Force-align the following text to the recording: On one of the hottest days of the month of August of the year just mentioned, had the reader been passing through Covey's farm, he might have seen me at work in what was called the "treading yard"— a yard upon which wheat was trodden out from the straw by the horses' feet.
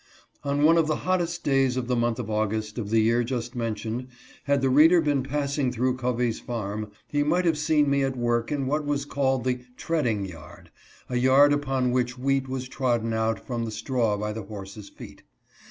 On 0.43 0.63
one 0.63 0.79
of 0.79 0.87
the 0.87 0.95
hottest 1.05 1.43
days 1.43 1.77
of 1.77 1.87
the 1.87 1.95
month 1.95 2.17
of 2.17 2.27
August 2.27 2.79
of 2.79 2.89
the 2.89 3.01
year 3.01 3.23
just 3.23 3.53
mentioned, 3.55 4.07
had 4.45 4.61
the 4.61 4.69
reader 4.71 4.99
been 4.99 5.21
passing 5.21 5.71
through 5.71 5.95
Covey's 5.97 6.39
farm, 6.39 6.89
he 7.07 7.21
might 7.21 7.45
have 7.45 7.55
seen 7.55 7.87
me 7.87 8.01
at 8.01 8.17
work 8.17 8.51
in 8.51 8.65
what 8.65 8.83
was 8.83 9.05
called 9.05 9.43
the 9.43 9.59
"treading 9.77 10.25
yard"— 10.25 10.71
a 11.11 11.17
yard 11.17 11.53
upon 11.53 11.91
which 11.91 12.17
wheat 12.17 12.49
was 12.49 12.67
trodden 12.67 13.13
out 13.13 13.45
from 13.45 13.63
the 13.63 13.69
straw 13.69 14.17
by 14.17 14.33
the 14.33 14.41
horses' 14.45 14.89
feet. 14.89 15.21